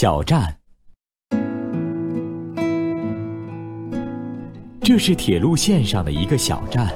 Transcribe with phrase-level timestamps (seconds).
[0.00, 0.56] 小站。
[4.80, 6.94] 这是铁路线上的一个小站，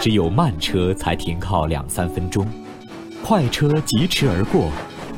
[0.00, 2.46] 只有慢车才停靠两三分钟，
[3.22, 4.70] 快车疾驰而过，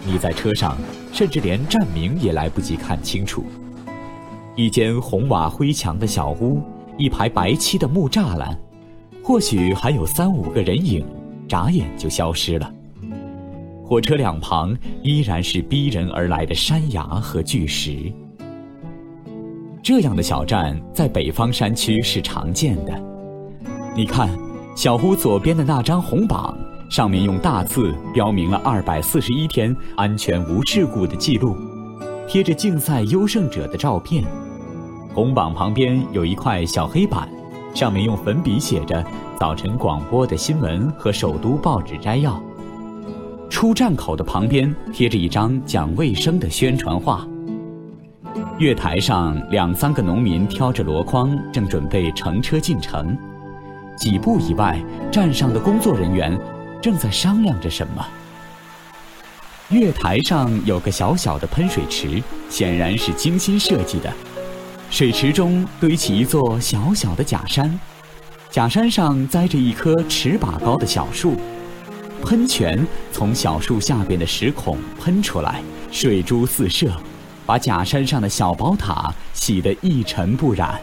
[0.05, 0.77] 你在车上
[1.13, 3.45] 甚至连站名也来不及看清楚。
[4.57, 6.61] 一间红瓦灰墙的小屋，
[6.99, 8.59] 一排白漆的木栅栏，
[9.23, 11.07] 或许还有三五个人影，
[11.49, 12.74] 眨眼就消失了。
[13.85, 18.11] 火车两旁依然是逼人而来的山崖和巨石。
[19.83, 22.99] 这样的小站在北方山区是常见的。
[23.95, 24.31] 你看，
[24.75, 26.57] 小屋左边的那张红榜，
[26.89, 31.55] 上面用大字标明了二百四十一天安全无事故的记录，
[32.27, 34.25] 贴着竞赛优胜者的照片。
[35.13, 37.29] 红榜旁边有一块小黑板，
[37.75, 39.05] 上面用粉笔写着
[39.39, 42.43] 早晨广播的新闻和首都报纸摘要。
[43.65, 47.27] 出站口的旁边贴着一张讲卫生的宣传画。
[48.59, 53.17] 月台上，两三个农民挑着箩筐，正准备乘车进城。
[53.97, 54.79] 几步以外，
[55.11, 56.39] 站上的工作人员
[56.83, 58.07] 正在商量着什么。
[59.71, 64.13] 月台上有个小小的喷水池，显然是精心设计的。
[64.91, 67.81] 水池中堆起一座小小的假山，
[68.51, 71.37] 假山上栽着一棵尺把高的小树，
[72.25, 76.91] 喷泉从小树下边的石孔喷出来，水珠四射。
[77.47, 80.81] 把假山上的小宝塔洗得一尘不染。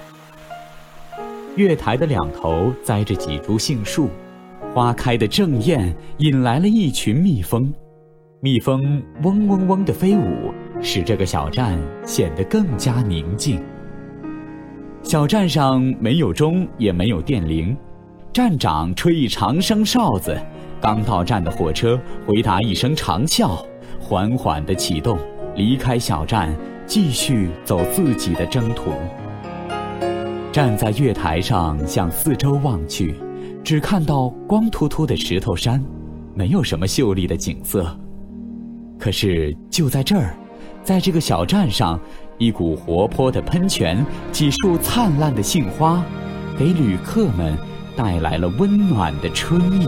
[1.55, 4.11] 月台的两头栽着几株杏树，
[4.71, 7.73] 花开的正艳，引来了一群蜜蜂。
[8.41, 10.53] 蜜蜂嗡嗡嗡的飞舞，
[10.83, 13.59] 使这个小站显得更加宁静。
[15.01, 17.75] 小站上没有钟，也没有电铃，
[18.31, 20.39] 站长吹一长声哨子，
[20.81, 23.63] 刚到站的火车回答一声长啸，
[23.99, 25.17] 缓缓地启动。
[25.55, 26.49] 离开小站，
[26.87, 28.91] 继续走自己的征途。
[30.51, 33.13] 站在月台上向四周望去，
[33.63, 35.83] 只看到光秃秃的石头山，
[36.33, 37.85] 没有什么秀丽的景色。
[38.97, 40.35] 可是就在这儿，
[40.83, 41.99] 在这个小站上，
[42.37, 46.03] 一股活泼的喷泉，几束灿烂的杏花，
[46.57, 47.57] 给旅客们
[47.95, 49.87] 带来了温暖的春意。